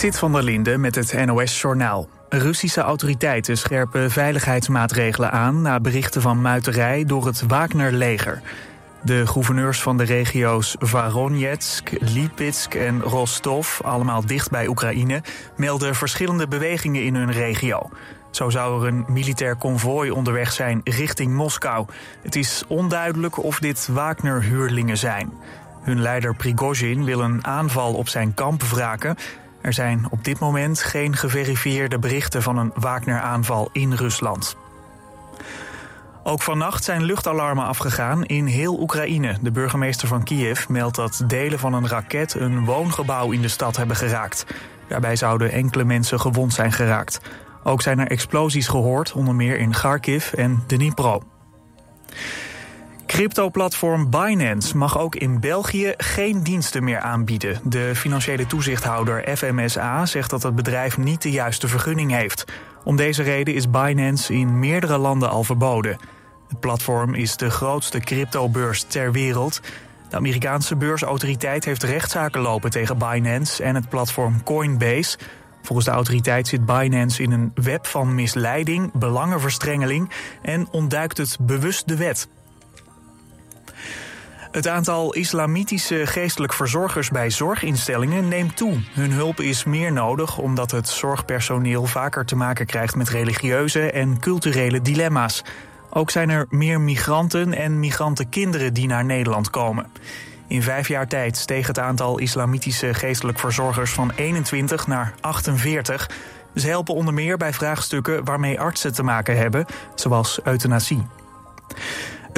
Sit 0.00 0.18
van 0.18 0.32
der 0.32 0.42
Linde 0.42 0.78
met 0.78 0.94
het 0.94 1.26
NOS-journaal. 1.26 2.08
Russische 2.28 2.80
autoriteiten 2.80 3.58
scherpen 3.58 4.10
veiligheidsmaatregelen 4.10 5.32
aan... 5.32 5.62
na 5.62 5.80
berichten 5.80 6.22
van 6.22 6.40
muiterij 6.40 7.04
door 7.04 7.26
het 7.26 7.46
Wagner-leger. 7.46 8.42
De 9.02 9.26
gouverneurs 9.26 9.82
van 9.82 9.96
de 9.96 10.04
regio's 10.04 10.76
Voronezhsk, 10.78 11.90
Lipetsk 11.98 12.74
en 12.74 13.00
Rostov... 13.00 13.80
allemaal 13.80 14.26
dicht 14.26 14.50
bij 14.50 14.66
Oekraïne, 14.66 15.22
melden 15.56 15.94
verschillende 15.94 16.48
bewegingen 16.48 17.04
in 17.04 17.14
hun 17.14 17.32
regio. 17.32 17.90
Zo 18.30 18.50
zou 18.50 18.82
er 18.82 18.88
een 18.88 19.04
militair 19.08 19.56
konvooi 19.56 20.10
onderweg 20.10 20.52
zijn 20.52 20.80
richting 20.84 21.34
Moskou. 21.34 21.86
Het 22.22 22.36
is 22.36 22.62
onduidelijk 22.68 23.42
of 23.42 23.58
dit 23.58 23.88
Wagner-huurlingen 23.92 24.98
zijn. 24.98 25.32
Hun 25.80 26.00
leider 26.00 26.34
Prigozhin 26.34 27.04
wil 27.04 27.20
een 27.20 27.46
aanval 27.46 27.94
op 27.94 28.08
zijn 28.08 28.34
kamp 28.34 28.62
wraken... 28.62 29.16
Er 29.60 29.72
zijn 29.72 30.06
op 30.10 30.24
dit 30.24 30.38
moment 30.38 30.82
geen 30.82 31.16
geverifieerde 31.16 31.98
berichten 31.98 32.42
van 32.42 32.56
een 32.56 32.72
Wagner-aanval 32.74 33.68
in 33.72 33.92
Rusland. 33.92 34.56
Ook 36.22 36.42
vannacht 36.42 36.84
zijn 36.84 37.02
luchtalarmen 37.02 37.64
afgegaan 37.64 38.24
in 38.24 38.46
heel 38.46 38.80
Oekraïne. 38.80 39.36
De 39.40 39.50
burgemeester 39.50 40.08
van 40.08 40.22
Kiev 40.22 40.68
meldt 40.68 40.96
dat 40.96 41.22
delen 41.26 41.58
van 41.58 41.72
een 41.72 41.88
raket 41.88 42.34
een 42.34 42.64
woongebouw 42.64 43.30
in 43.30 43.42
de 43.42 43.48
stad 43.48 43.76
hebben 43.76 43.96
geraakt. 43.96 44.46
Daarbij 44.88 45.16
zouden 45.16 45.52
enkele 45.52 45.84
mensen 45.84 46.20
gewond 46.20 46.52
zijn 46.52 46.72
geraakt. 46.72 47.20
Ook 47.62 47.82
zijn 47.82 47.98
er 47.98 48.10
explosies 48.10 48.68
gehoord, 48.68 49.12
onder 49.12 49.34
meer 49.34 49.58
in 49.58 49.70
Kharkiv 49.70 50.32
en 50.32 50.62
Dnipro. 50.66 51.22
Crypto-platform 53.10 54.10
Binance 54.10 54.76
mag 54.76 54.98
ook 54.98 55.14
in 55.14 55.40
België 55.40 55.94
geen 55.96 56.42
diensten 56.42 56.84
meer 56.84 57.00
aanbieden. 57.00 57.60
De 57.64 57.92
financiële 57.94 58.46
toezichthouder 58.46 59.36
FMSA 59.36 60.06
zegt 60.06 60.30
dat 60.30 60.42
het 60.42 60.54
bedrijf 60.54 60.98
niet 60.98 61.22
de 61.22 61.30
juiste 61.30 61.68
vergunning 61.68 62.10
heeft. 62.10 62.44
Om 62.84 62.96
deze 62.96 63.22
reden 63.22 63.54
is 63.54 63.70
Binance 63.70 64.34
in 64.34 64.58
meerdere 64.58 64.98
landen 64.98 65.30
al 65.30 65.44
verboden. 65.44 65.98
Het 66.48 66.60
platform 66.60 67.14
is 67.14 67.36
de 67.36 67.50
grootste 67.50 67.98
cryptobeurs 67.98 68.82
ter 68.82 69.12
wereld. 69.12 69.60
De 70.08 70.16
Amerikaanse 70.16 70.76
beursautoriteit 70.76 71.64
heeft 71.64 71.82
rechtszaken 71.82 72.40
lopen 72.40 72.70
tegen 72.70 72.98
Binance 72.98 73.62
en 73.62 73.74
het 73.74 73.88
platform 73.88 74.42
Coinbase. 74.42 75.18
Volgens 75.62 75.86
de 75.86 75.92
autoriteit 75.92 76.48
zit 76.48 76.66
Binance 76.66 77.22
in 77.22 77.30
een 77.30 77.52
web 77.54 77.86
van 77.86 78.14
misleiding, 78.14 78.92
belangenverstrengeling 78.92 80.10
en 80.42 80.68
ontduikt 80.70 81.16
het 81.16 81.36
bewust 81.40 81.88
de 81.88 81.96
wet. 81.96 82.28
Het 84.50 84.68
aantal 84.68 85.14
islamitische 85.14 86.06
geestelijk 86.06 86.52
verzorgers 86.52 87.08
bij 87.08 87.30
zorginstellingen 87.30 88.28
neemt 88.28 88.56
toe. 88.56 88.80
Hun 88.92 89.12
hulp 89.12 89.40
is 89.40 89.64
meer 89.64 89.92
nodig 89.92 90.38
omdat 90.38 90.70
het 90.70 90.88
zorgpersoneel 90.88 91.86
vaker 91.86 92.24
te 92.24 92.36
maken 92.36 92.66
krijgt 92.66 92.94
met 92.94 93.08
religieuze 93.08 93.90
en 93.90 94.20
culturele 94.20 94.82
dilemma's. 94.82 95.44
Ook 95.90 96.10
zijn 96.10 96.30
er 96.30 96.46
meer 96.48 96.80
migranten 96.80 97.54
en 97.54 97.80
migrantenkinderen 97.80 98.74
die 98.74 98.86
naar 98.86 99.04
Nederland 99.04 99.50
komen. 99.50 99.86
In 100.48 100.62
vijf 100.62 100.88
jaar 100.88 101.08
tijd 101.08 101.36
steeg 101.36 101.66
het 101.66 101.78
aantal 101.78 102.18
islamitische 102.18 102.94
geestelijk 102.94 103.38
verzorgers 103.38 103.92
van 103.92 104.12
21 104.16 104.86
naar 104.86 105.14
48. 105.20 106.10
Ze 106.54 106.66
helpen 106.66 106.94
onder 106.94 107.14
meer 107.14 107.36
bij 107.36 107.52
vraagstukken 107.52 108.24
waarmee 108.24 108.60
artsen 108.60 108.92
te 108.92 109.02
maken 109.02 109.36
hebben, 109.36 109.66
zoals 109.94 110.40
euthanasie. 110.44 111.19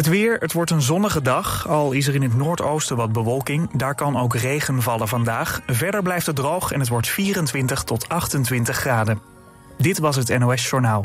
Het 0.02 0.10
weer, 0.10 0.36
het 0.38 0.52
wordt 0.52 0.70
een 0.70 0.82
zonnige 0.82 1.22
dag, 1.22 1.68
al 1.68 1.92
is 1.92 2.06
er 2.06 2.14
in 2.14 2.22
het 2.22 2.36
noordoosten 2.36 2.96
wat 2.96 3.12
bewolking. 3.12 3.70
Daar 3.72 3.94
kan 3.94 4.18
ook 4.18 4.34
regen 4.34 4.82
vallen 4.82 5.08
vandaag. 5.08 5.60
Verder 5.66 6.02
blijft 6.02 6.26
het 6.26 6.36
droog 6.36 6.72
en 6.72 6.80
het 6.80 6.88
wordt 6.88 7.08
24 7.08 7.82
tot 7.82 8.08
28 8.08 8.76
graden. 8.76 9.20
Dit 9.78 9.98
was 9.98 10.16
het 10.16 10.38
NOS 10.38 10.70
Journaal. 10.70 11.02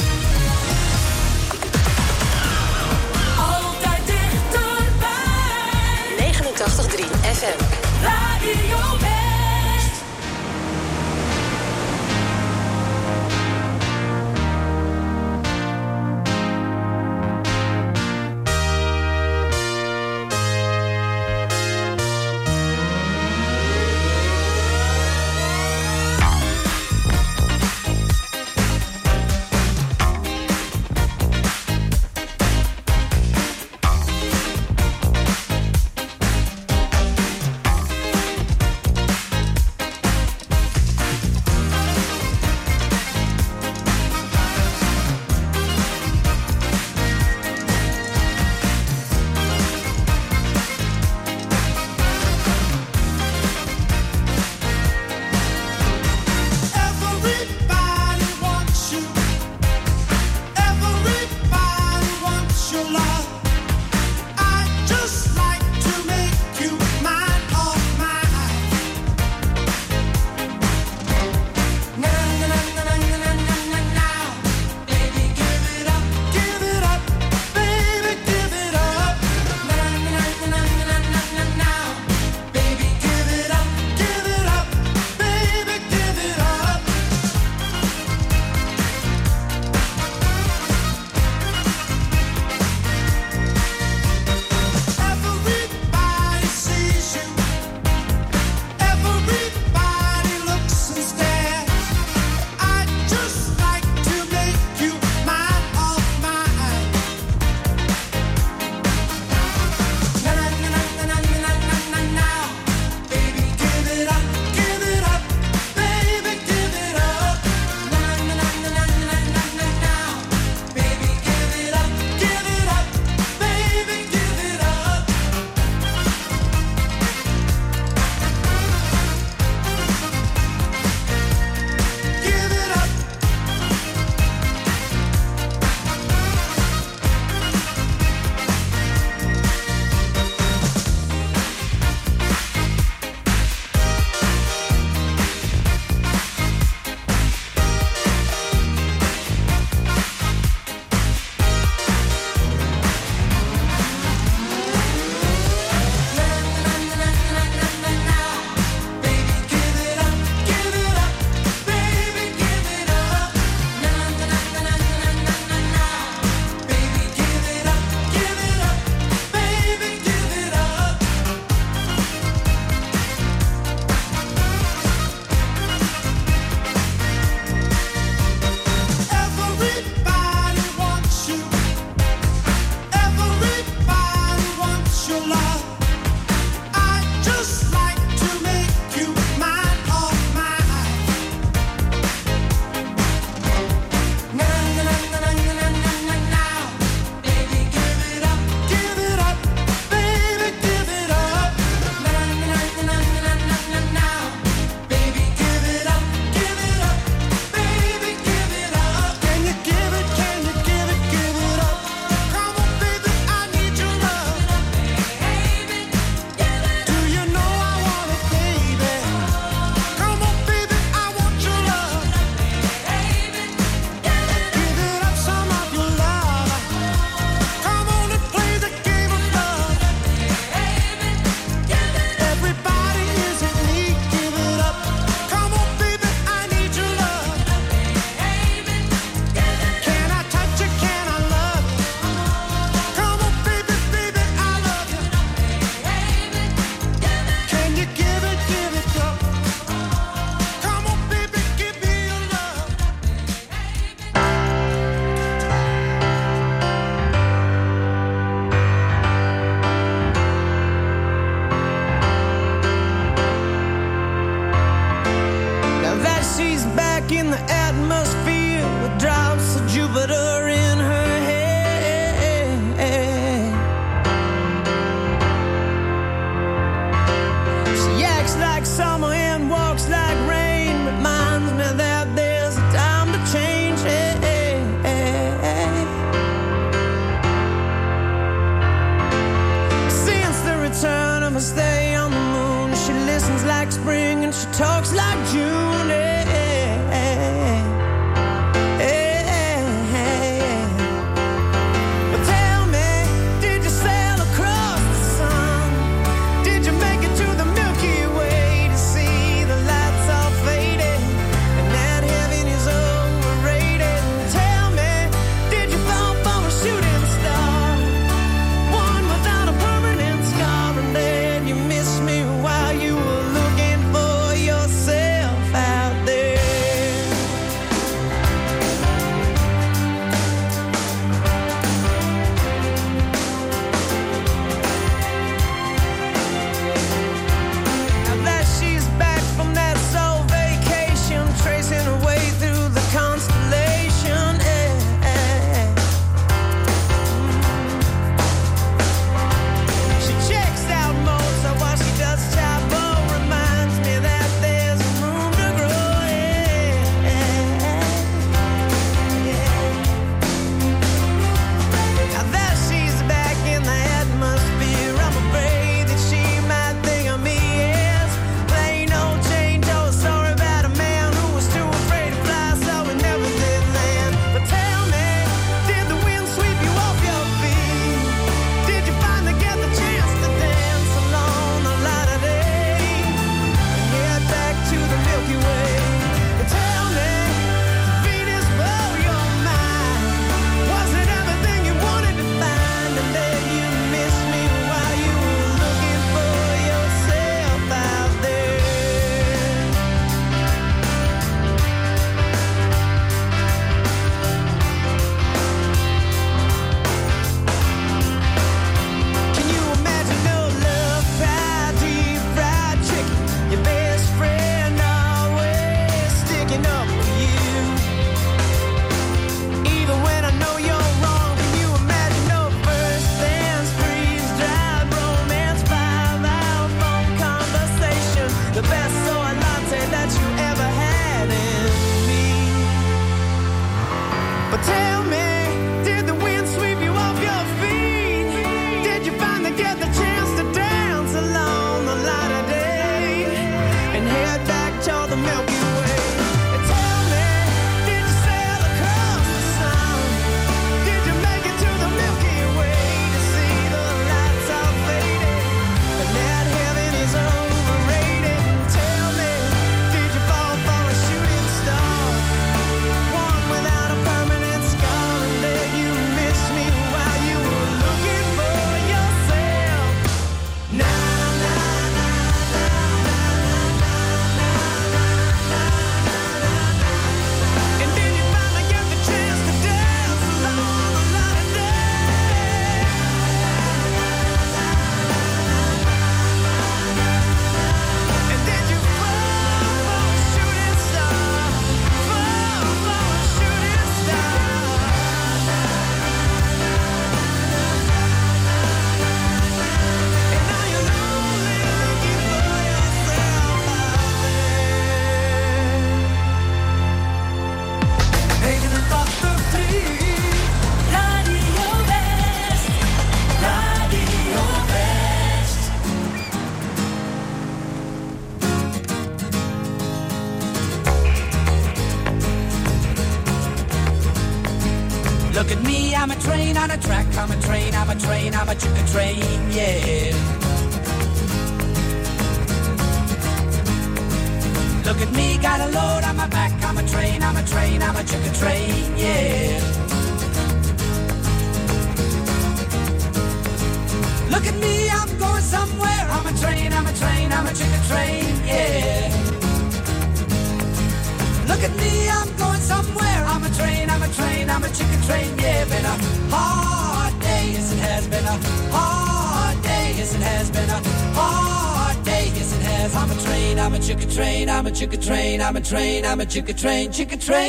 Look 551.58 551.72
at 551.72 551.78
me, 551.78 552.08
I'm 552.08 552.30
going 552.38 552.62
somewhere. 552.62 553.26
I'm 553.26 553.44
a 553.44 553.50
train, 553.50 553.90
I'm 553.90 554.04
a 554.04 554.08
train, 554.10 554.48
I'm 554.48 554.64
a 554.64 554.70
chicken 554.70 555.02
train. 555.02 555.36
Yeah, 555.40 555.66
been 555.66 555.86
a 555.86 555.98
hard 556.30 557.20
day, 557.20 557.50
yes 557.54 557.74
it 557.74 557.80
has 557.80 558.08
been 558.08 558.26
a 558.26 558.38
hard 558.72 559.64
day, 559.64 559.96
yes 559.98 560.14
it 560.14 560.22
has 560.22 560.52
been 560.52 560.70
a 560.70 560.80
hard 561.18 562.04
day, 562.06 562.32
yes 562.36 562.54
it 562.56 562.62
has. 562.62 562.94
I'm 562.96 563.10
a 563.10 563.16
train, 563.24 563.58
I'm 563.58 563.74
a 563.74 563.80
chicken 563.80 564.08
train, 564.08 564.50
I'm 564.50 564.68
a 564.68 564.72
chicken 564.72 565.02
train, 565.02 565.42
I'm 565.42 565.56
a 565.56 565.62
train, 565.62 566.06
I'm 566.06 566.20
a 566.22 566.28
chicken 566.28 566.56
train, 566.56 566.92
chicken 566.92 567.18
train, 567.18 567.48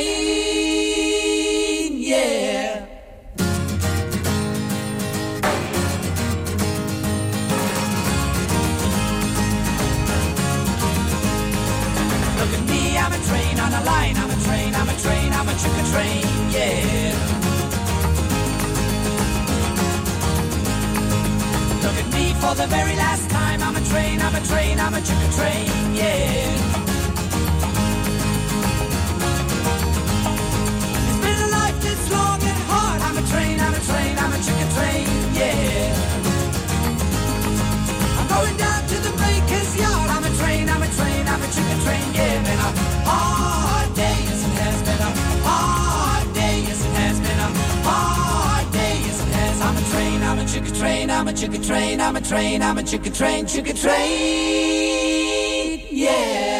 yeah. 1.99 2.98
train, 15.91 16.25
yeah. 16.51 17.13
Look 21.83 21.97
at 22.01 22.07
me 22.13 22.33
for 22.41 22.53
the 22.55 22.67
very 22.67 22.95
last 22.95 23.29
time. 23.29 23.61
I'm 23.63 23.75
a 23.75 23.81
train, 23.91 24.21
I'm 24.21 24.35
a 24.35 24.41
train, 24.41 24.79
I'm 24.79 24.93
a 24.93 25.01
chicken 25.01 25.31
train, 25.31 25.95
yeah. 25.95 26.79
It's 31.07 31.19
been 31.25 31.39
a 31.47 31.49
life 31.57 31.77
that's 31.85 32.11
long 32.11 32.41
and 32.51 32.61
hard. 32.71 33.01
I'm 33.01 33.17
a 33.17 33.25
train, 33.31 33.59
I'm 33.59 33.73
a 33.73 33.81
train, 33.89 34.17
I'm 34.23 34.33
a 34.33 34.39
chicken 34.45 34.69
train, 34.77 35.07
yeah. 35.33 35.95
I'm 38.19 38.27
going 38.27 38.57
down. 38.57 38.78
chicken 50.59 50.75
train, 50.75 51.09
I'm 51.09 51.27
a 51.27 51.33
chicken 51.33 51.61
train, 51.61 52.01
I'm 52.01 52.15
a 52.15 52.21
train, 52.21 52.61
I'm 52.61 52.77
a 52.77 52.83
chicken 52.83 53.13
train, 53.13 53.47
chicken 53.47 53.75
train, 53.75 53.97
yeah. 55.89 56.58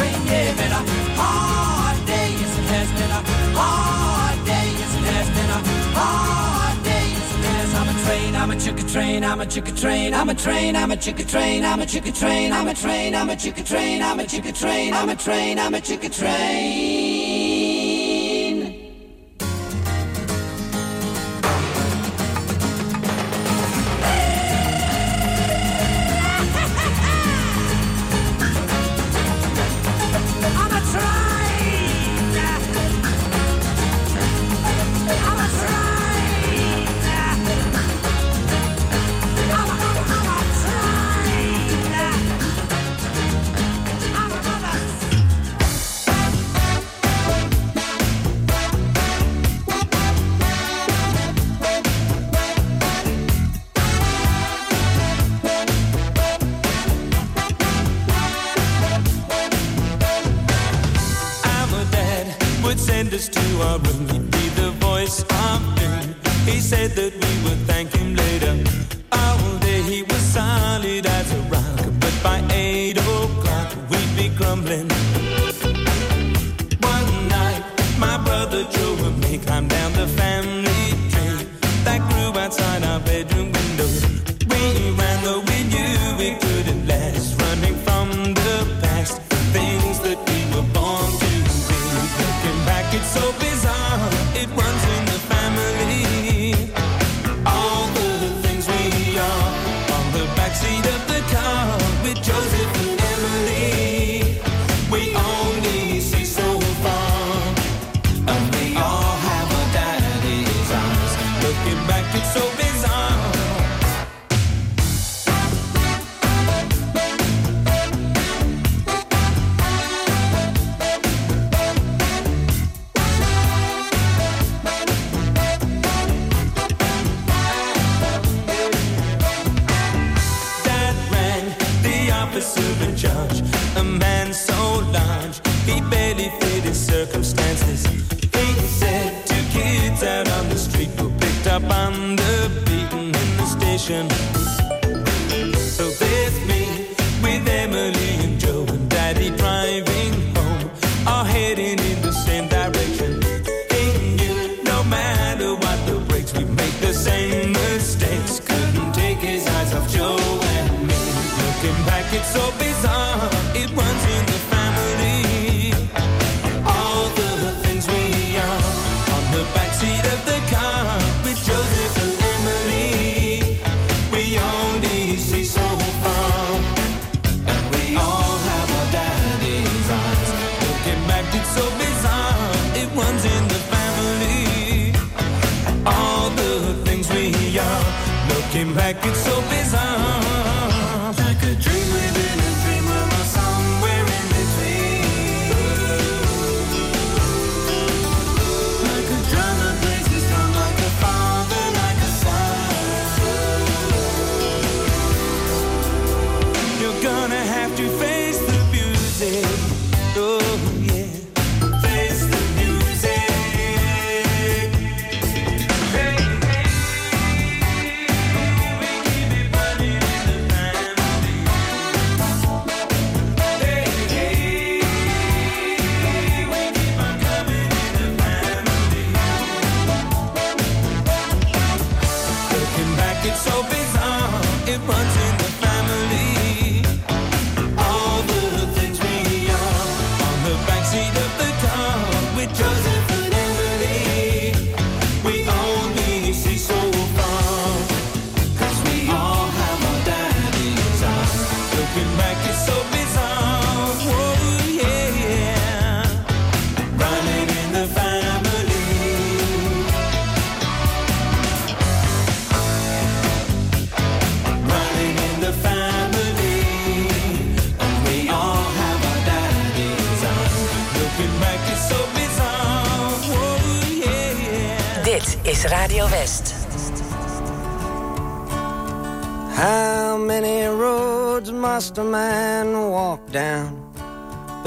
train, 0.00 0.26
yeah, 0.26 0.54
been 0.56 0.72
a 0.72 0.82
hard 1.20 2.06
day, 2.06 2.28
yes 2.40 2.58
it 2.58 2.66
has 2.74 2.88
been 2.98 3.12
a 3.18 3.20
hard 3.58 4.38
day, 4.46 4.68
yes 4.80 4.92
it 4.96 5.06
has 5.12 5.28
been 5.36 5.50
a 5.50 5.60
hard 5.98 6.78
day, 6.84 7.06
yes 7.16 7.30
it 7.36 7.44
has. 7.44 7.74
I'm 7.74 7.88
a 7.88 7.96
train, 8.04 8.34
I'm 8.36 8.50
a 8.50 8.56
chicken 8.56 8.86
train, 8.86 9.24
I'm 9.24 9.40
a 9.40 9.46
chicken 9.46 9.76
train, 9.76 10.14
I'm 10.14 10.28
a 10.30 10.34
train, 10.34 10.76
I'm 10.76 10.90
a 10.90 10.96
chicken 10.96 11.26
train, 11.26 11.64
I'm 11.64 11.80
a 11.80 11.86
chicken 11.86 12.12
train, 12.14 12.52
I'm 12.52 12.68
a 12.68 12.74
train, 12.74 13.14
I'm 13.14 13.28
a 13.28 13.36
chicken 13.36 13.64
train, 13.64 14.02
I'm 14.02 14.20
a 14.20 14.26
chicken 14.26 14.54
train, 14.54 14.94
I'm 14.94 15.08
a 15.08 15.16
train, 15.16 15.58
I'm 15.58 15.74
a 15.74 15.80
chicken 15.80 16.10
train. 16.10 17.19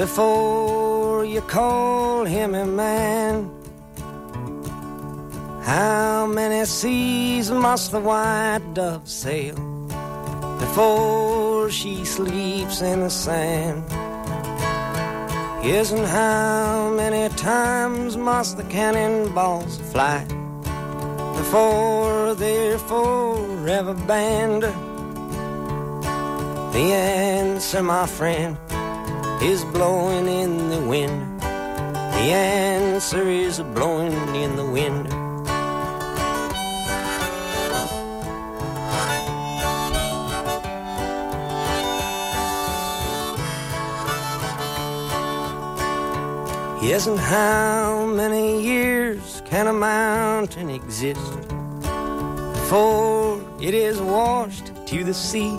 Before 0.06 1.24
you 1.24 1.40
call 1.40 2.26
him 2.26 2.54
a 2.54 2.66
man? 2.66 3.50
How 5.62 6.26
many 6.26 6.66
seas 6.66 7.50
must 7.50 7.90
the 7.90 8.00
white 8.00 8.64
dove 8.74 9.08
sail 9.08 9.56
before 10.60 11.70
she 11.70 12.04
sleeps 12.04 12.82
in 12.82 13.00
the 13.00 13.08
sand? 13.08 13.82
And 15.64 16.06
how 16.06 16.90
many 16.90 17.34
times 17.36 18.18
must 18.18 18.58
the 18.58 18.64
cannonballs 18.64 19.78
fly 19.90 20.22
before 21.40 22.34
they're 22.34 22.78
forever 22.78 23.94
banned? 23.94 24.64
The 26.74 26.86
answer, 26.92 27.82
my 27.82 28.06
friend, 28.06 28.58
is 29.44 29.62
blowing 29.66 30.26
in 30.26 30.70
the 30.70 30.80
wind. 30.80 31.38
The 31.42 32.32
answer 32.32 33.28
is 33.28 33.60
blowing 33.60 34.14
in 34.34 34.56
the 34.56 34.64
wind. 34.64 35.06
Yes, 46.82 47.06
and 47.06 47.18
how 47.18 48.06
many 48.06 48.62
years 48.62 49.42
can 49.44 49.66
a 49.66 49.74
mountain 49.74 50.70
exist 50.70 51.20
before 52.54 53.42
it 53.60 53.74
is 53.74 54.00
washed 54.00 54.72
to 54.86 55.04
the 55.04 55.12
sea? 55.12 55.58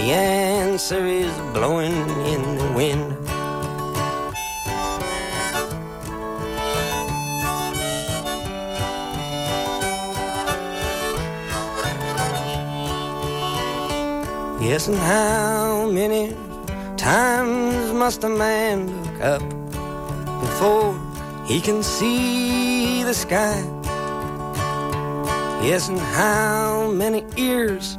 The 0.00 0.12
answer 0.12 1.04
is 1.04 1.30
blowing 1.52 1.92
in 2.24 2.56
the 2.56 2.72
wind. 2.72 3.04
Yes, 14.62 14.88
and 14.88 14.96
how 14.96 15.90
many 15.90 16.34
times 16.96 17.92
must 17.92 18.24
a 18.24 18.30
man 18.30 18.88
look 19.04 19.20
up 19.20 19.42
before 20.40 20.98
he 21.44 21.60
can 21.60 21.82
see 21.82 23.02
the 23.02 23.12
sky? 23.12 23.62
Yes, 25.62 25.90
and 25.90 25.98
how 25.98 26.90
many 26.90 27.26
ears 27.36 27.98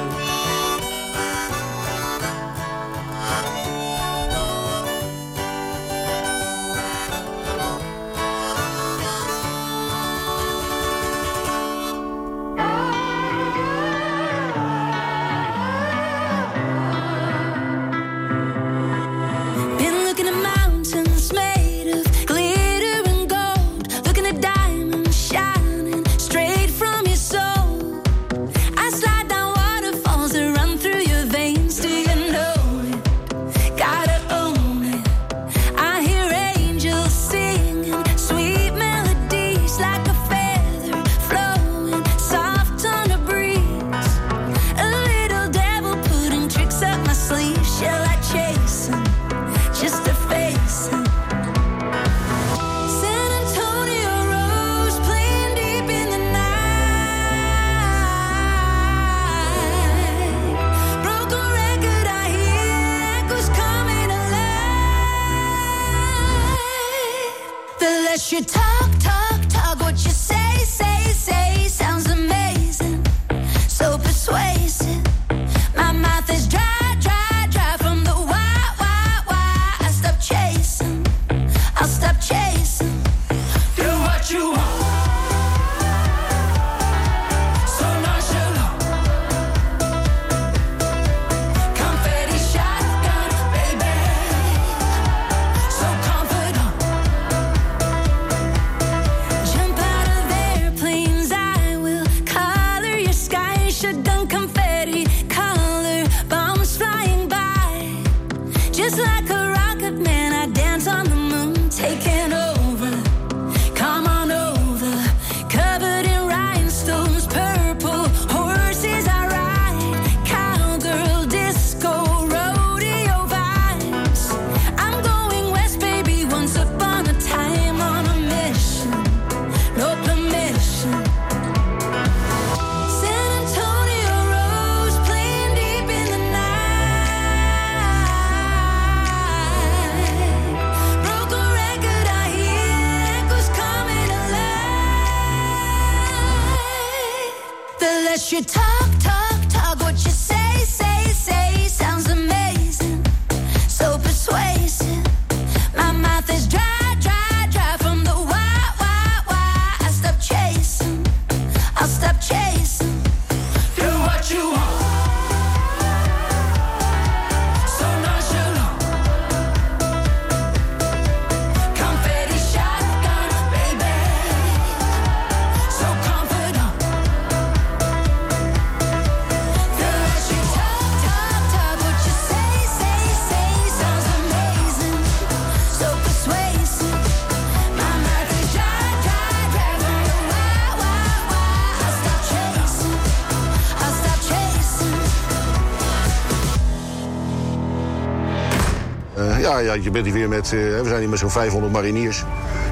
Ja, 199.71 199.77
je 199.81 199.91
bent 199.91 200.05
hier 200.05 200.13
weer 200.13 200.29
met, 200.29 200.45
eh, 200.45 200.51
we 200.51 200.81
zijn 200.85 200.99
hier 200.99 201.09
met 201.09 201.19
zo'n 201.19 201.29
500 201.29 201.73
mariniers. 201.73 202.23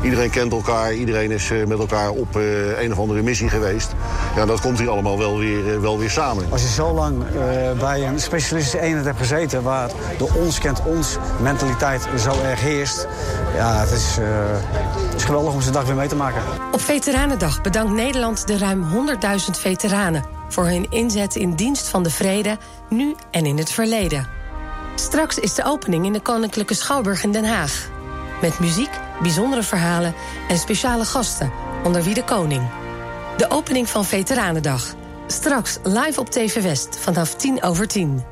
Iedereen 0.03 0.29
kent 0.29 0.51
elkaar, 0.51 0.93
iedereen 0.93 1.31
is 1.31 1.51
eh, 1.51 1.65
met 1.65 1.79
elkaar 1.79 2.09
op 2.09 2.35
eh, 2.35 2.81
een 2.81 2.91
of 2.91 2.99
andere 2.99 3.21
missie 3.21 3.49
geweest. 3.49 3.91
Ja, 4.35 4.45
dat 4.45 4.61
komt 4.61 4.79
hier 4.79 4.89
allemaal 4.89 5.17
wel 5.17 5.37
weer, 5.37 5.81
wel 5.81 5.99
weer 5.99 6.09
samen. 6.09 6.45
Als 6.49 6.61
je 6.61 6.67
zo 6.67 6.93
lang 6.93 7.23
eh, 7.23 7.79
bij 7.79 8.07
een 8.07 8.19
specialistische 8.19 8.79
eenheid 8.79 9.05
hebt 9.05 9.17
gezeten... 9.17 9.63
waar 9.63 9.89
de 10.17 10.33
ons 10.33 10.59
kent 10.59 10.81
ons 10.83 11.17
mentaliteit 11.41 12.07
zo 12.17 12.31
erg 12.43 12.61
heerst... 12.61 13.07
ja, 13.55 13.79
het 13.79 13.91
is, 13.91 14.17
eh, 14.17 14.25
het 15.09 15.15
is 15.15 15.23
geweldig 15.23 15.53
om 15.53 15.61
zo'n 15.61 15.73
dag 15.73 15.85
weer 15.85 15.95
mee 15.95 16.07
te 16.07 16.15
maken. 16.15 16.41
Op 16.71 16.81
Veteranendag 16.81 17.61
bedankt 17.61 17.93
Nederland 17.93 18.47
de 18.47 18.57
ruim 18.57 18.83
100.000 18.83 19.59
veteranen 19.59 20.23
voor 20.49 20.65
hun 20.65 20.87
inzet 20.89 21.35
in 21.35 21.53
dienst 21.53 21.87
van 21.87 22.03
de 22.03 22.09
vrede, 22.09 22.57
nu 22.89 23.15
en 23.31 23.45
in 23.45 23.57
het 23.57 23.71
verleden. 23.71 24.38
Straks 24.99 25.39
is 25.39 25.53
de 25.53 25.63
opening 25.63 26.05
in 26.05 26.13
de 26.13 26.19
Koninklijke 26.19 26.73
Schouwburg 26.73 27.23
in 27.23 27.31
Den 27.31 27.45
Haag. 27.45 27.89
Met 28.41 28.59
muziek, 28.59 28.89
bijzondere 29.21 29.63
verhalen 29.63 30.13
en 30.47 30.57
speciale 30.57 31.05
gasten, 31.05 31.51
onder 31.83 32.03
wie 32.03 32.13
de 32.13 32.23
koning. 32.23 32.69
De 33.37 33.49
opening 33.49 33.89
van 33.89 34.05
Veteranendag. 34.05 34.95
Straks 35.27 35.77
live 35.83 36.19
op 36.19 36.29
TV 36.29 36.63
West 36.63 36.97
vanaf 36.99 37.35
10 37.35 37.63
over 37.63 37.87
10. 37.87 38.23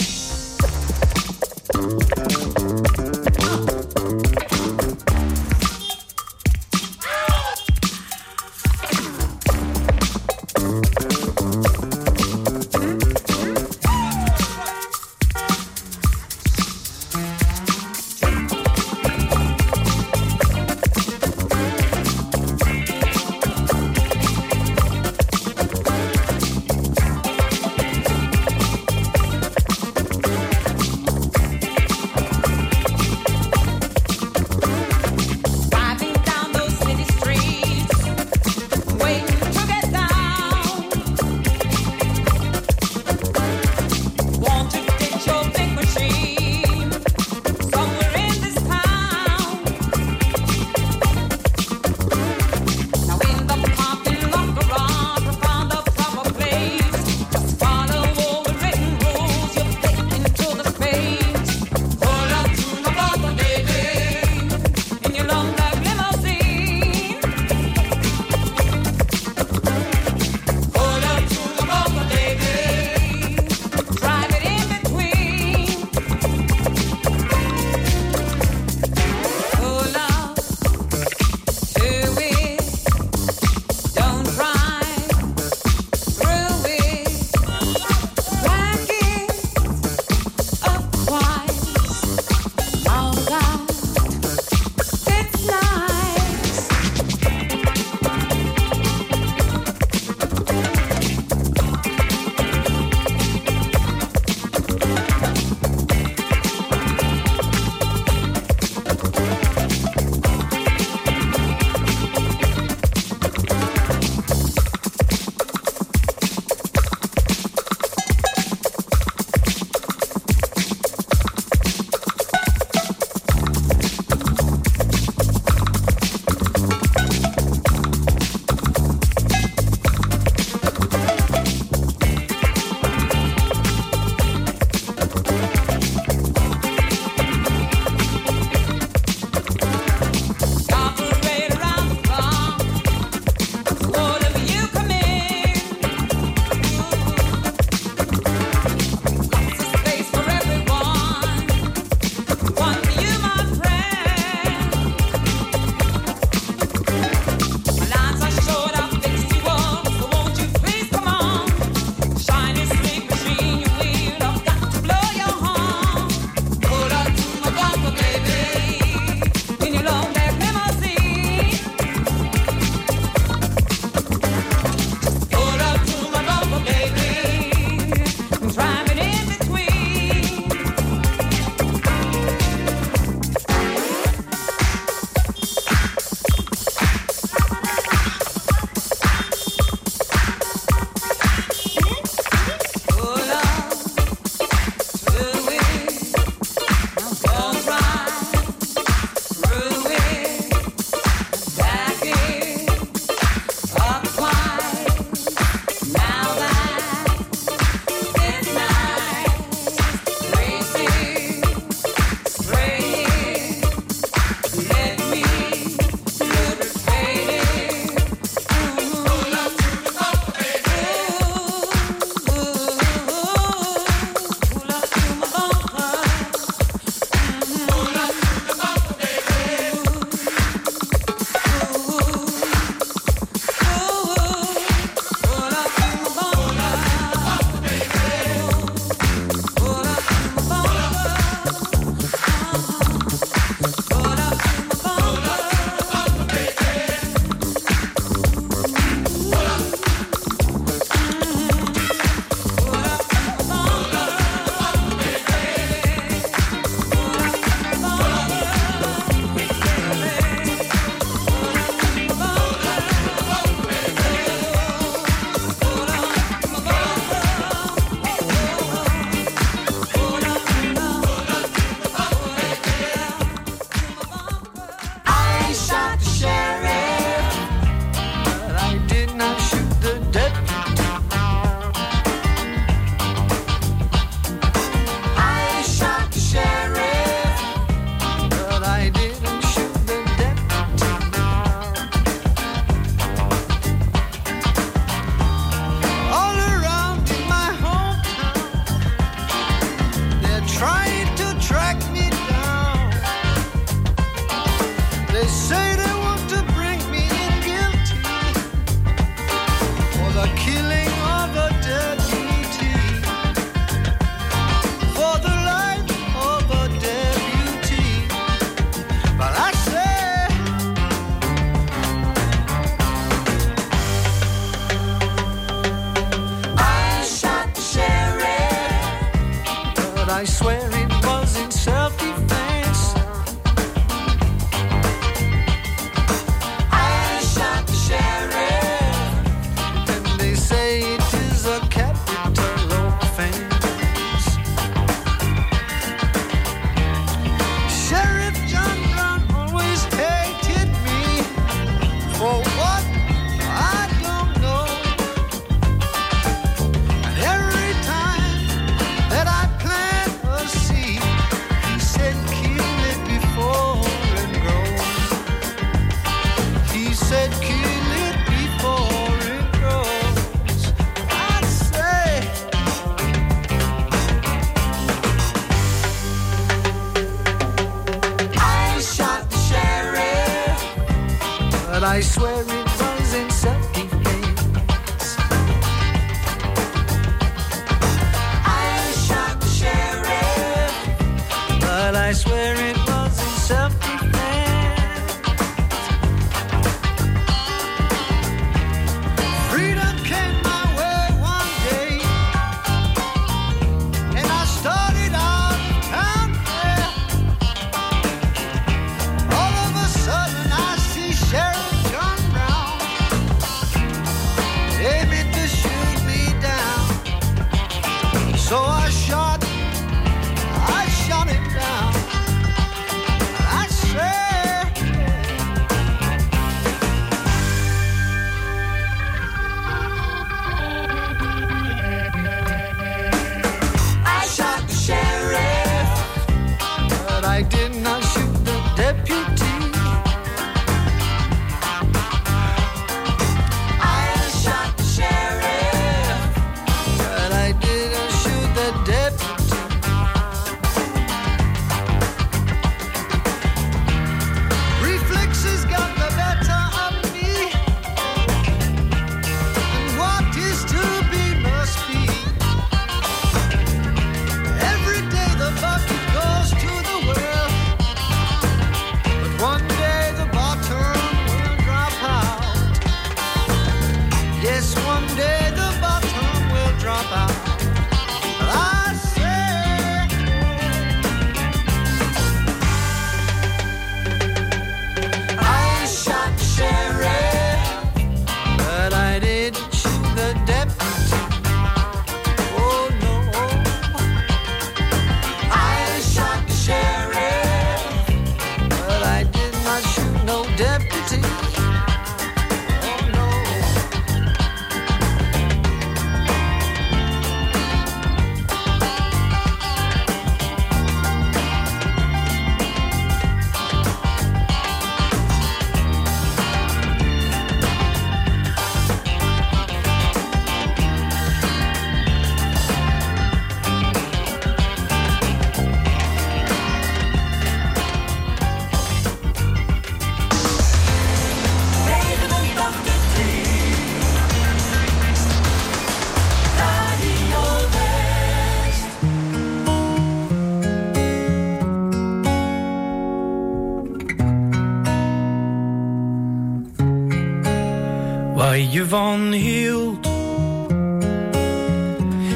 Je 548.77 548.87
van 548.87 549.31
hield, 549.31 550.07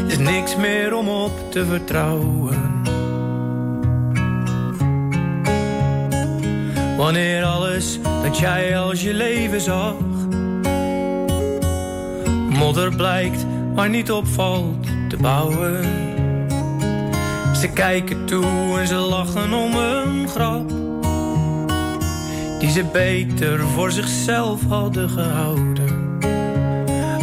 is 0.07 0.17
niks 0.17 0.55
meer 0.55 0.95
om 0.95 1.09
op 1.09 1.51
te 1.51 1.65
vertrouwen. 1.65 2.83
Wanneer 6.97 7.43
alles 7.43 7.99
dat 8.23 8.37
jij 8.37 8.79
als 8.79 9.01
je 9.01 9.13
leven 9.13 9.61
zag, 9.61 9.95
modder 12.49 12.95
blijkt 12.95 13.45
maar 13.75 13.89
niet 13.89 14.11
opvalt 14.11 14.85
te 15.09 15.17
bouwen. 15.17 15.83
Ze 17.55 17.69
kijken 17.73 18.25
toe 18.25 18.79
en 18.79 18.87
ze 18.87 18.95
lachen 18.95 19.53
om 19.53 19.75
een 19.75 20.27
grap 20.27 20.69
die 22.59 22.71
ze 22.71 22.83
beter 22.83 23.59
voor 23.59 23.91
zichzelf 23.91 24.61
hadden 24.67 25.09
gehouden. 25.09 25.80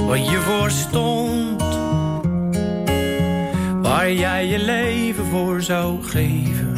Wat 0.09 0.29
je 0.31 0.41
voor 0.41 0.71
stond, 0.71 1.63
waar 3.83 4.13
jij 4.13 4.47
je 4.47 4.59
leven 4.59 5.25
voor 5.25 5.63
zou 5.63 6.03
geven. 6.03 6.75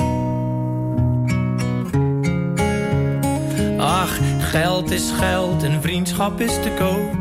Ach, 3.79 4.19
geld 4.38 4.90
is 4.90 5.11
geld 5.11 5.62
en 5.62 5.83
vriendschap 5.83 6.40
is 6.40 6.53
te 6.53 6.71
koop. 6.79 7.19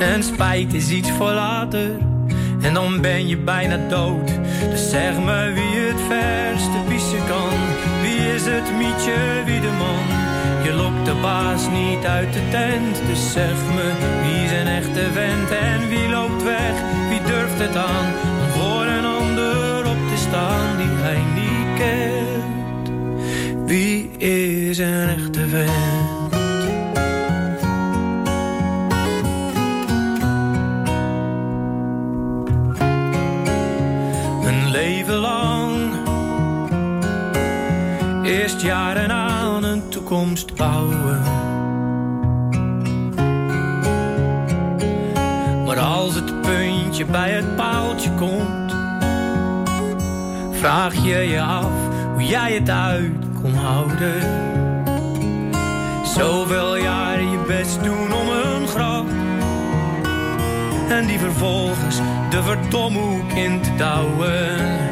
En 0.00 0.22
spijt 0.22 0.74
is 0.74 0.90
iets 0.90 1.10
voor 1.10 1.32
later, 1.32 1.90
en 2.60 2.74
dan 2.74 3.00
ben 3.00 3.28
je 3.28 3.36
bijna 3.36 3.88
dood. 3.88 4.32
Dus 4.70 4.90
zeg 4.90 5.18
me 5.18 5.52
wie 5.54 5.80
het 5.80 6.00
verste 6.08 6.78
pissen 6.88 7.26
kan. 7.28 7.50
Wie 8.02 8.34
is 8.34 8.44
het 8.44 8.76
mietje, 8.78 9.42
wie 9.44 9.60
de 9.60 9.72
man? 9.78 10.25
Je 10.62 10.72
lokt 10.72 11.04
de 11.04 11.14
baas 11.22 11.68
niet 11.70 12.04
uit 12.06 12.32
de 12.32 12.48
tent. 12.50 12.96
Dus 13.06 13.32
zeg 13.32 13.56
me 13.74 13.92
wie 14.22 14.48
zijn 14.48 14.66
echte 14.66 15.04
vent 15.12 15.50
en 15.50 15.88
wie 15.88 16.08
loopt 16.08 16.42
weg? 16.42 16.74
Wie 17.08 17.22
durft 17.22 17.58
het 17.58 17.76
aan 17.76 18.06
om 18.40 18.48
voor 18.60 18.86
een 18.86 19.04
ander 19.04 19.86
op 19.86 20.08
te 20.10 20.16
staan 20.16 20.76
die 20.76 20.94
hij 21.06 21.22
niet 21.34 21.78
kent? 21.78 22.90
Wie 23.66 24.10
is 24.18 24.78
een 24.78 25.08
echte 25.08 25.48
vent? 25.48 26.26
een 34.46 34.70
leven 34.70 35.14
lang. 35.14 35.76
Eerst 38.22 38.60
jaren 38.60 39.10
een 39.10 39.25
toekomst 40.06 40.54
bouwen. 40.54 41.22
Maar 45.64 45.78
als 45.78 46.14
het 46.14 46.40
puntje 46.40 47.04
bij 47.04 47.30
het 47.30 47.56
paaltje 47.56 48.10
komt, 48.10 48.74
vraag 50.50 50.94
je 50.94 51.18
je 51.18 51.42
af 51.42 51.70
hoe 52.12 52.24
jij 52.24 52.52
het 52.52 52.70
uit 52.70 53.12
kon 53.42 53.54
houden. 53.54 54.20
Zoveel 56.04 56.76
jaren 56.76 57.30
je 57.30 57.44
best 57.46 57.84
doen 57.84 58.12
om 58.12 58.28
een 58.28 58.68
grap. 58.68 59.06
En 60.88 61.06
die 61.06 61.18
vervolgens 61.18 61.96
de 62.30 62.42
verdomhoek 62.42 63.32
in 63.32 63.60
te 63.60 63.74
douwen. 63.76 64.84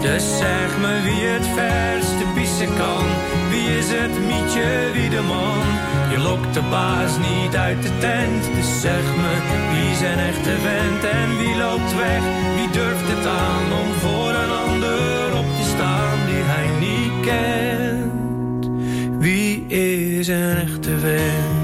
Dus 0.00 0.38
zeg 0.38 0.78
me 0.80 1.00
wie 1.02 1.26
het 1.26 1.46
verste 1.46 2.17
Wie 2.58 3.78
is 3.78 3.86
het 3.88 4.26
mietje, 4.26 4.90
wie 4.92 5.10
de 5.10 5.20
man? 5.20 5.62
Je 6.10 6.18
lokt 6.18 6.54
de 6.54 6.62
baas 6.70 7.12
niet 7.18 7.56
uit 7.56 7.82
de 7.82 7.98
tent. 7.98 8.44
Dus 8.54 8.80
zeg 8.80 9.02
me 9.02 9.32
wie 9.72 9.96
zijn 9.96 10.18
echte 10.18 10.50
vent 10.50 11.04
en 11.04 11.38
wie 11.38 11.56
loopt 11.56 11.96
weg? 11.96 12.22
Wie 12.56 12.70
durft 12.70 13.08
het 13.08 13.26
aan 13.26 13.72
om 13.80 13.92
voor 13.92 14.30
een 14.30 14.50
ander 14.50 15.38
op 15.38 15.46
te 15.56 15.68
staan 15.68 16.18
die 16.26 16.42
hij 16.42 16.68
niet 16.80 17.26
kent? 17.26 18.70
Wie 19.22 19.66
is 19.66 20.28
een 20.28 20.56
echte 20.56 20.98
vent? 20.98 21.57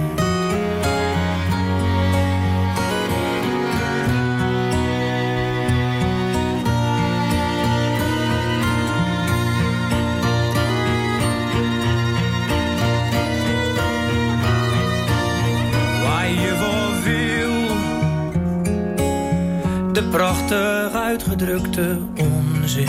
Uitgedrukte 21.15 21.99
onzin. 22.17 22.87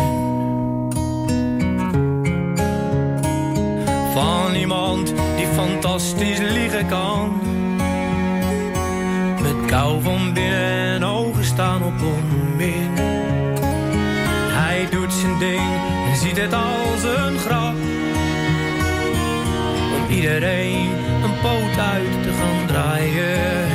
Van 4.13 4.55
iemand 4.55 5.13
die 5.35 5.47
fantastisch 5.47 6.39
liegen 6.39 6.87
kan. 6.87 7.39
Met 9.41 9.65
kou 9.65 10.01
van 10.01 10.33
binnen 10.33 10.93
en 10.93 11.03
ogen 11.03 11.45
staan 11.45 11.83
op 11.83 11.93
onmin. 12.01 12.91
Hij 14.59 14.87
doet 14.91 15.13
zijn 15.13 15.39
ding 15.39 15.71
en 16.09 16.15
ziet 16.15 16.37
het 16.37 16.53
als 16.53 17.03
een 17.03 17.37
grap 17.37 17.75
om 19.95 20.15
iedereen 20.15 20.89
een 21.23 21.39
poot 21.41 21.77
uit 21.77 22.23
te 22.23 22.31
gaan 22.39 22.67
draaien. 22.67 23.67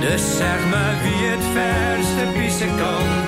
Dus 0.00 0.36
zeg 0.36 0.58
me 0.70 0.84
wie 1.02 1.28
het 1.28 1.44
verste 1.52 2.38
pissen 2.38 2.76
kan. 2.76 3.21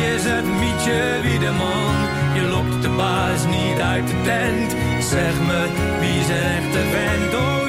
Is 0.00 0.24
het 0.24 0.44
mietje, 0.44 1.20
wie 1.22 1.38
de 1.38 1.50
man? 1.50 1.94
Je 2.34 2.42
lokt 2.48 2.82
de 2.82 2.88
baas 2.88 3.44
niet 3.46 3.80
uit 3.80 4.06
de 4.06 4.20
tent. 4.22 4.70
Zeg 5.04 5.40
me 5.40 5.60
wie 6.00 6.20
een 6.20 6.42
echte 6.58 6.82
vent? 6.92 7.59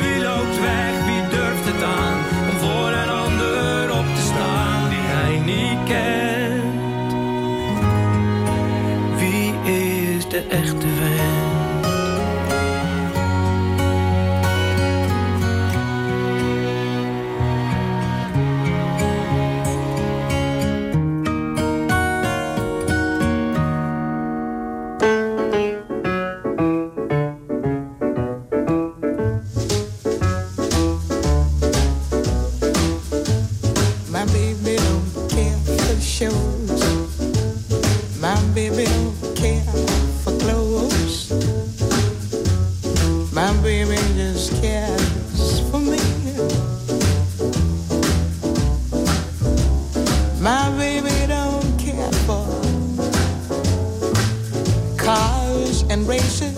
Cars 55.12 55.84
and 55.90 56.08
races. 56.08 56.51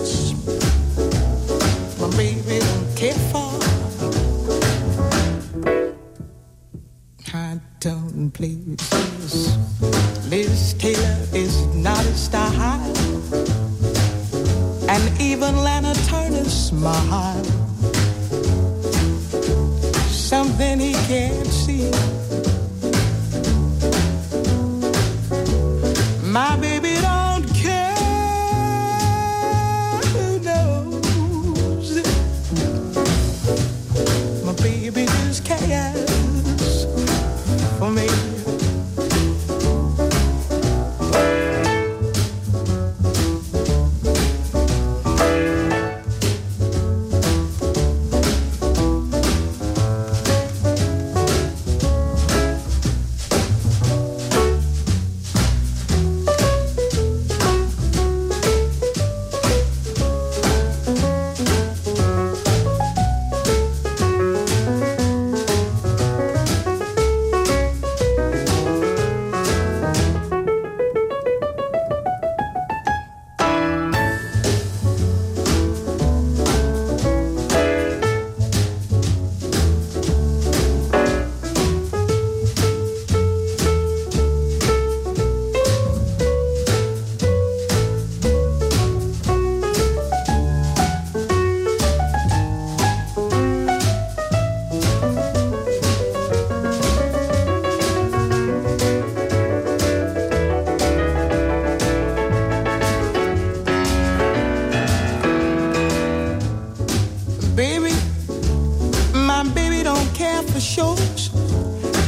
Shows, 110.63 111.29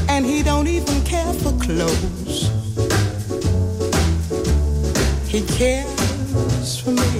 and 0.08 0.26
he 0.26 0.42
don't 0.42 0.68
even 0.68 1.04
care 1.04 1.34
for 1.34 1.52
clothes. 1.60 2.50
He 5.28 5.42
cares 5.42 6.80
for 6.80 6.92
me. 6.92 7.14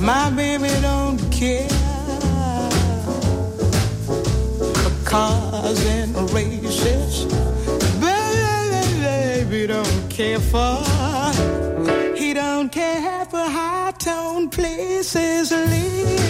My 0.00 0.30
baby 0.30 0.72
don't 0.80 1.20
care 1.30 1.68
for 4.82 4.92
cars 5.04 5.86
and 5.86 6.16
races. 6.32 7.24
Baby, 8.00 9.68
don't 9.68 10.10
care 10.10 10.40
for. 10.40 10.82
He 12.16 12.34
don't 12.34 12.70
care 12.72 13.24
for 13.26 13.46
high 13.58 13.92
tone 13.98 14.50
places. 14.50 15.52
Liz 15.52 16.21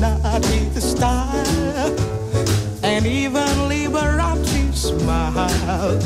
Not 0.00 0.44
his 0.44 0.90
style, 0.90 1.96
and 2.82 3.06
even 3.06 3.48
Liberace 3.66 4.74
smile. 4.74 6.00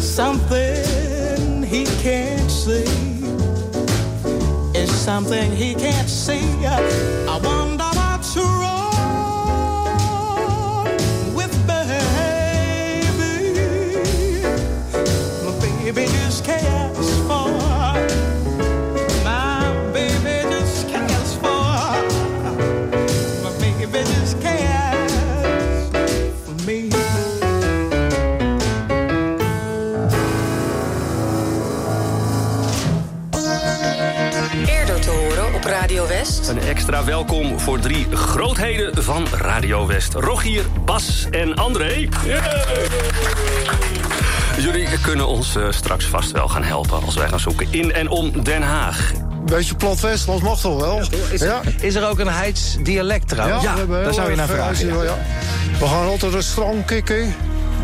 Something 0.00 1.62
he 1.62 1.84
can't 2.02 2.50
see 2.50 2.84
is 4.74 4.90
something 4.90 5.52
he 5.52 5.74
can't 5.74 6.08
see. 6.08 6.66
I 6.66 7.38
wonder 7.44 7.55
extra 36.86 37.04
welkom 37.04 37.60
voor 37.60 37.78
drie 37.78 38.06
grootheden 38.12 39.02
van 39.02 39.26
Radio 39.32 39.86
West. 39.86 40.14
Rogier, 40.14 40.64
Bas 40.84 41.26
en 41.30 41.54
André. 41.54 42.08
Jullie 44.58 44.88
kunnen 45.02 45.26
ons 45.26 45.56
eh, 45.56 45.66
straks 45.70 46.06
vast 46.06 46.30
wel 46.30 46.48
gaan 46.48 46.62
helpen 46.62 47.02
als 47.02 47.14
wij 47.14 47.28
gaan 47.28 47.40
zoeken 47.40 47.66
in 47.70 47.92
en 47.92 48.08
om 48.08 48.44
Den 48.44 48.62
Haag. 48.62 49.12
Beetje 49.44 49.74
plat 49.74 50.00
Westlands 50.00 50.42
mag 50.42 50.60
toch 50.60 50.80
wel? 50.80 51.00
Is, 51.30 51.40
ja. 51.40 51.60
is 51.80 51.94
er 51.94 52.08
ook 52.08 52.18
een 52.18 52.28
Heids 52.28 52.76
dialect 52.82 53.28
trouwens? 53.28 53.62
we 53.62 53.68
hebben 53.68 54.04
daar 54.04 54.14
zou 54.14 54.30
je 54.30 54.36
naar 54.36 54.48
vragen. 54.48 54.86
ja. 54.86 55.02
ja. 55.02 55.18
We 55.78 55.86
gaan 55.86 56.06
altijd 56.06 56.34
een 56.34 56.42
strand 56.42 56.84
kikken 56.84 57.34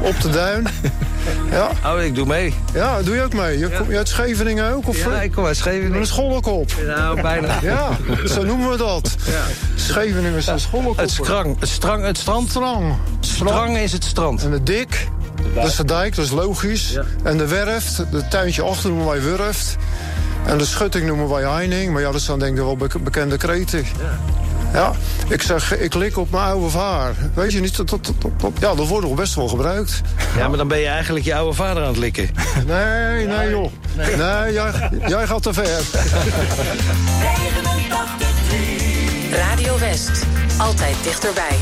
op 0.00 0.20
de 0.20 0.30
duin. 0.30 0.66
ja. 1.51 1.70
Oh, 1.95 2.03
ik 2.03 2.14
doe 2.14 2.27
mee. 2.27 2.55
Ja, 2.75 3.03
doe 3.03 3.14
je 3.14 3.23
ook 3.23 3.33
mee? 3.35 3.59
Je, 3.59 3.68
kom, 3.70 3.91
je 3.91 3.97
uit 3.97 4.09
Scheveningen 4.09 4.75
ook? 4.75 4.89
Of, 4.89 4.97
Ja, 4.97 5.23
ik 5.23 5.33
kom 5.33 5.45
uit 5.45 5.57
Scheveningen. 5.57 5.91
Met 5.91 6.01
een 6.01 6.07
schollekop. 6.07 6.70
Nou, 6.87 7.20
bijna. 7.23 7.59
Ja, 7.62 7.89
zo 8.27 8.45
noemen 8.45 8.70
we 8.70 8.77
dat. 8.77 9.16
Scheveningen 9.75 10.35
is 10.35 10.47
een 10.47 10.61
schollekop. 10.61 10.97
Het, 10.97 11.11
skrang, 11.11 11.61
het, 11.61 11.68
strang, 11.68 12.05
het 12.05 12.18
strand. 12.18 12.51
Strang. 12.51 12.95
Strang 13.20 13.79
is 13.79 13.93
het 13.93 14.05
strand. 14.05 14.45
En 14.45 14.51
de 14.51 14.62
dik, 14.62 15.09
dat 15.55 15.64
is 15.66 15.77
de 15.77 15.85
dijk, 15.85 16.14
dat 16.16 16.25
is 16.25 16.31
logisch. 16.31 16.99
En 17.23 17.37
de 17.39 17.47
werft, 17.47 17.97
het 17.97 18.31
tuintje 18.31 18.62
achter 18.62 18.89
noemen 18.91 19.07
wij 19.07 19.20
wurft. 19.20 19.77
En 20.47 20.59
de 20.59 20.64
schutting 20.64 21.07
noemen 21.07 21.29
wij 21.29 21.43
heining. 21.51 21.93
Maar 21.93 22.03
ja, 22.03 22.11
dat 22.12 22.20
zijn 22.20 22.39
denk 22.39 22.57
ik 22.57 22.62
wel 22.62 22.77
bek- 22.77 23.05
bekende 23.05 23.37
kreten. 23.37 23.79
Ja, 23.79 24.18
ik 25.29 25.43
zeg, 25.43 25.77
ik 25.79 25.95
lik 25.95 26.16
op 26.18 26.31
mijn 26.31 26.45
oude 26.45 26.68
vaar. 26.70 27.12
Weet 27.35 27.53
je 27.53 27.61
niet, 27.61 27.77
dat, 27.77 27.89
dat, 27.89 28.05
dat- 28.05 28.41
dat- 28.41 28.53
ja, 28.61 28.75
dat 28.75 28.87
wordt 28.89 29.07
nog 29.07 29.16
best 29.16 29.35
wel 29.35 29.49
gebruikt. 29.49 30.01
Ja, 30.37 30.49
maar 30.49 30.59
dan 30.59 30.68
ben 30.68 30.79
je 30.79 30.87
eigenlijk 30.87 31.25
je 31.25 31.35
oude 31.35 31.55
vader 31.57 31.83
aan 31.83 31.89
het 31.89 31.97
likken. 31.99 32.29
Nee, 32.66 33.27
nee 33.27 33.51
joh. 33.51 33.73
Nee, 33.97 34.53
jij, 34.53 34.91
jij 35.07 35.27
gaat 35.27 35.43
te 35.43 35.53
ver. 35.53 35.81
Radio 39.47 39.79
West. 39.79 40.11
Altijd 40.59 40.97
dichterbij. 41.03 41.57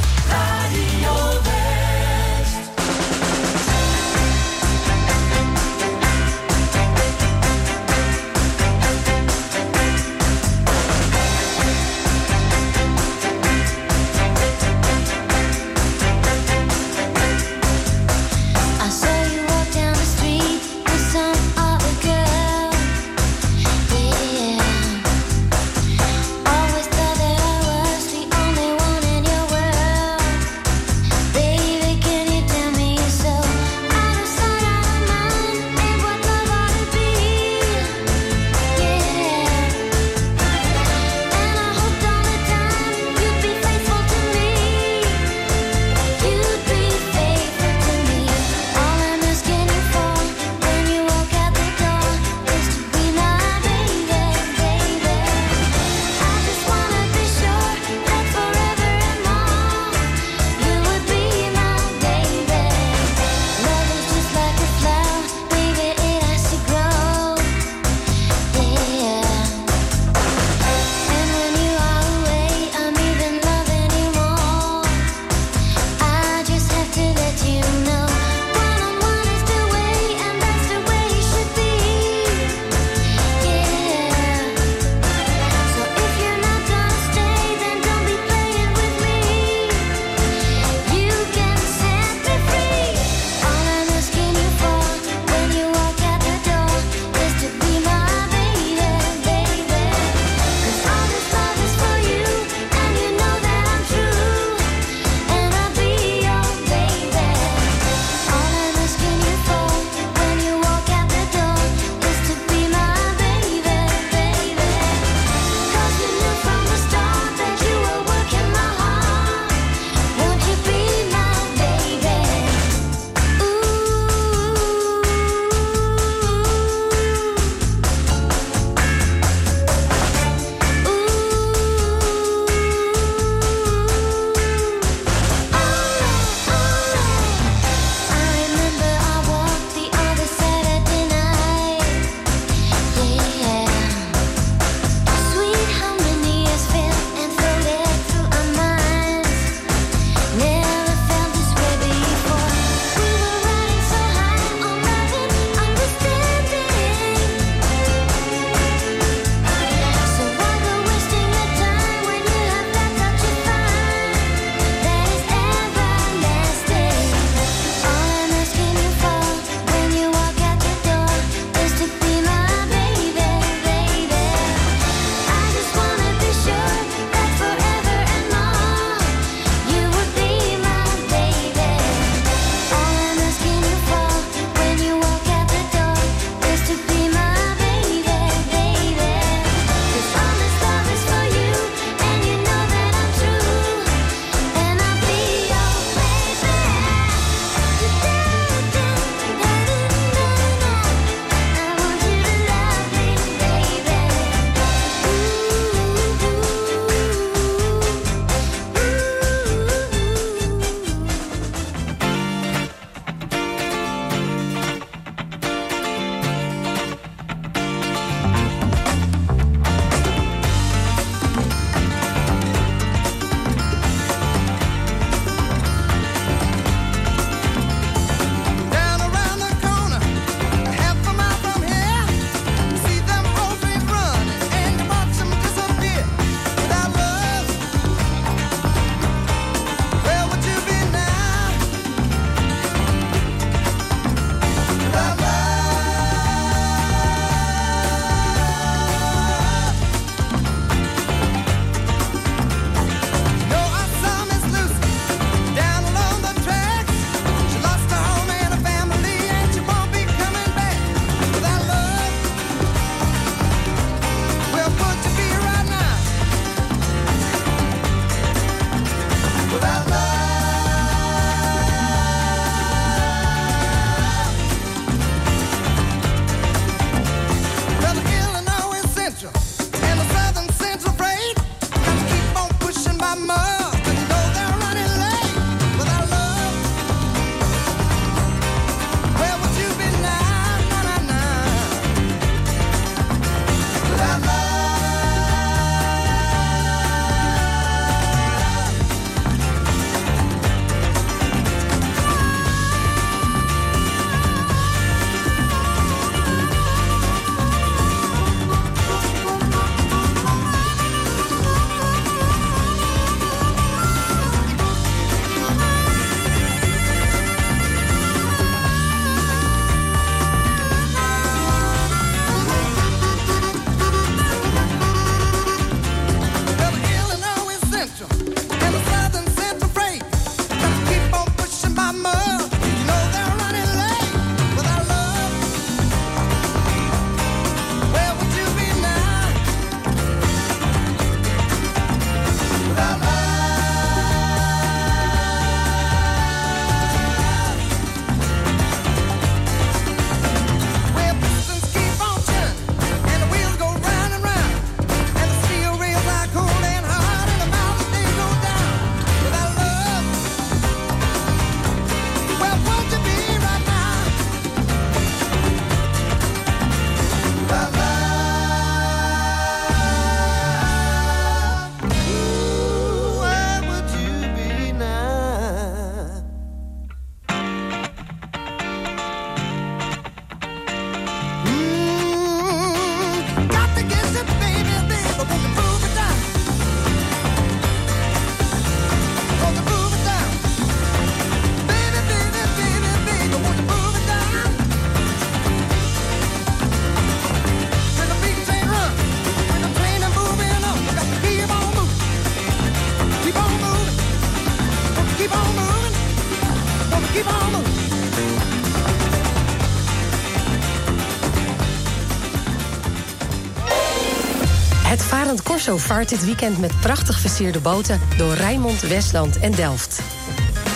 Vaart 415.78 416.08
dit 416.08 416.24
weekend 416.24 416.58
met 416.58 416.80
prachtig 416.80 417.18
versierde 417.18 417.60
boten 417.60 418.00
door 418.16 418.34
Rijnmond, 418.34 418.80
Westland 418.80 419.38
en 419.38 419.52
Delft. 419.52 420.00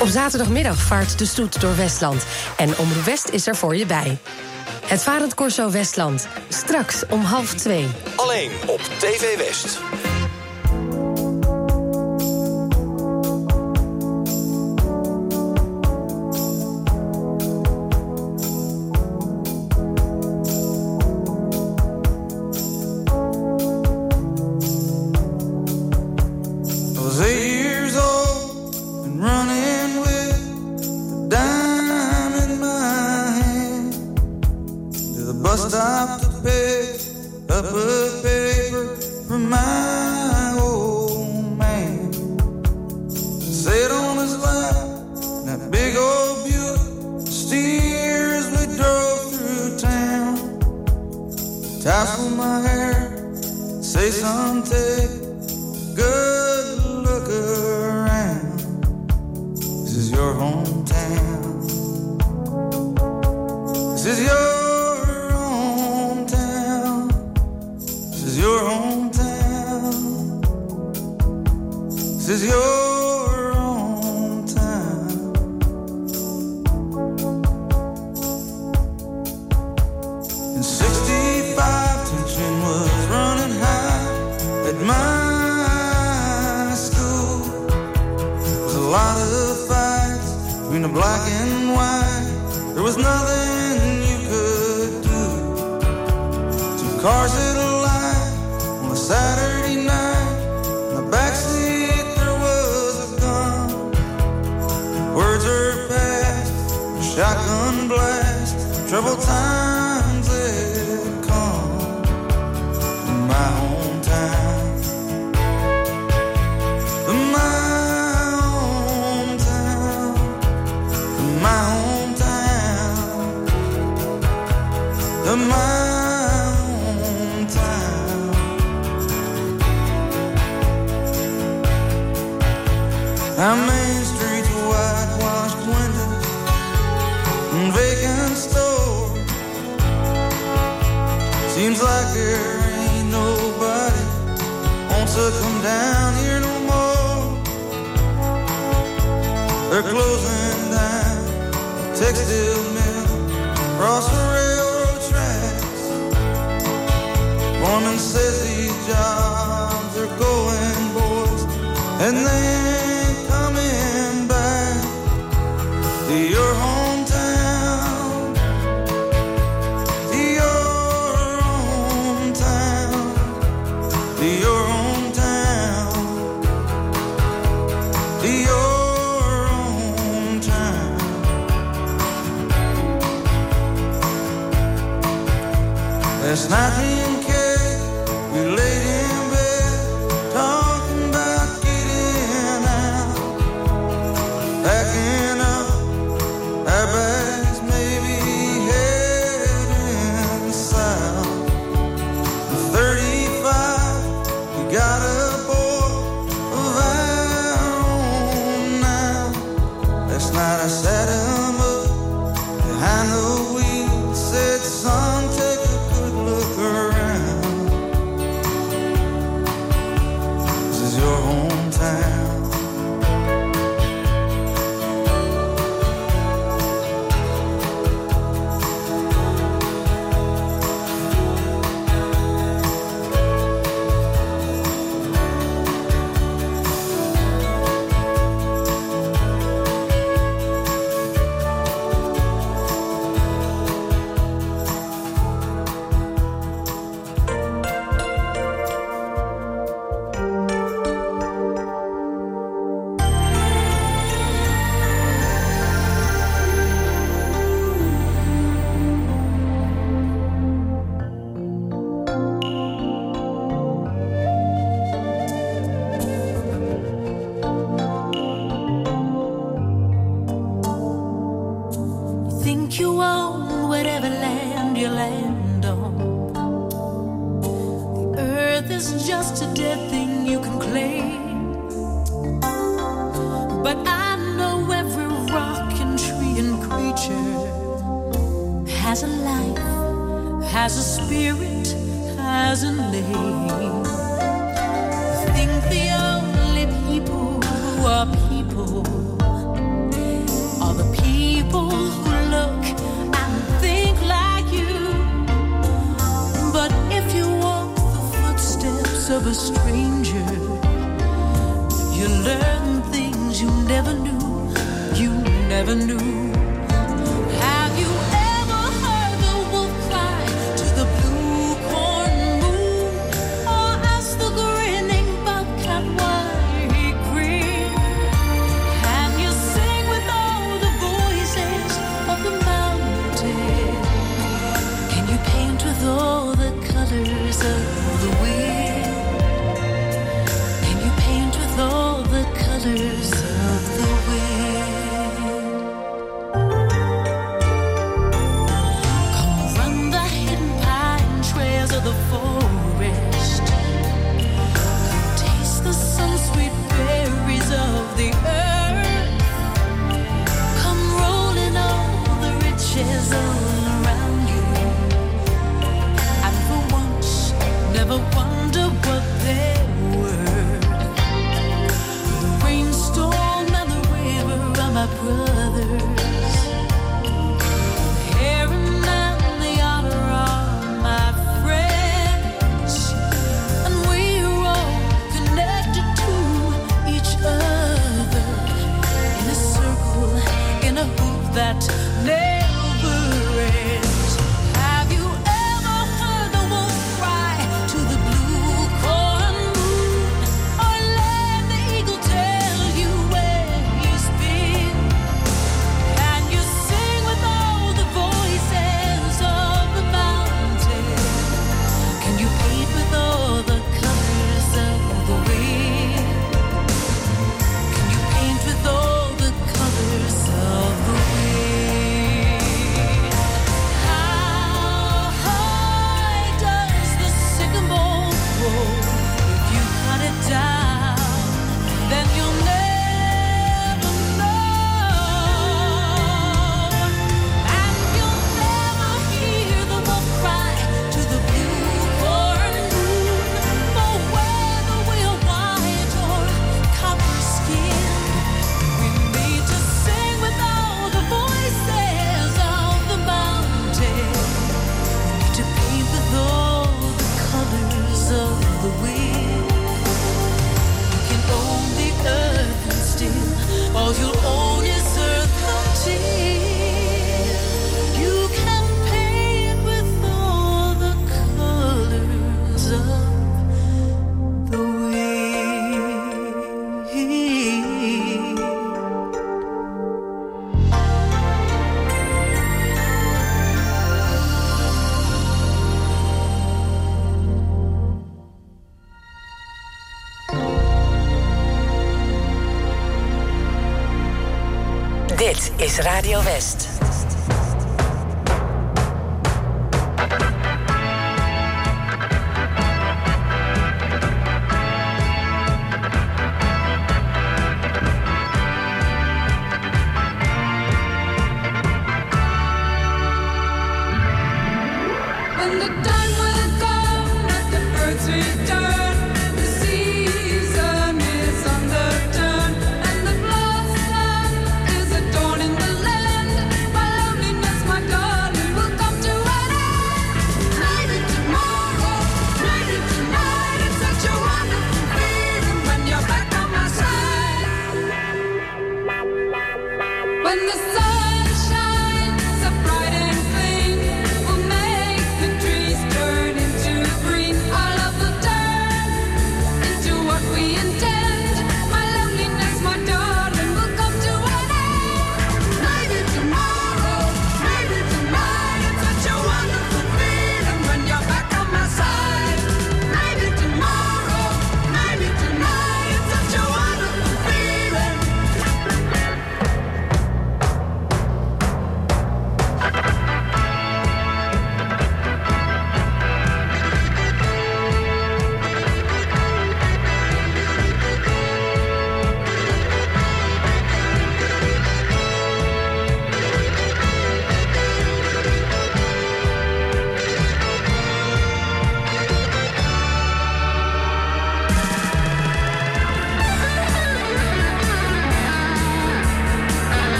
Op 0.00 0.06
zaterdagmiddag 0.06 0.76
vaart 0.76 1.18
de 1.18 1.24
stoet 1.24 1.60
door 1.60 1.76
Westland 1.76 2.24
en 2.56 2.78
Omroep 2.78 3.04
West 3.04 3.28
is 3.28 3.46
er 3.46 3.56
voor 3.56 3.76
je 3.76 3.86
bij. 3.86 4.18
Het 4.86 5.02
Varend 5.02 5.34
Corso 5.34 5.70
Westland, 5.70 6.28
straks 6.48 7.06
om 7.06 7.20
half 7.20 7.54
twee. 7.54 7.88
Alleen 8.16 8.50
op 8.66 8.80
TV 8.98 9.36
West. 9.36 9.80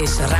Dit 0.00 0.08
is 0.08 0.18
Radio 0.18 0.39